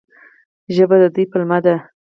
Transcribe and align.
ژبه 0.75 0.95
د 1.01 1.03
دوی 1.15 1.25
پلمه 1.31 1.59
ده. 1.65 1.75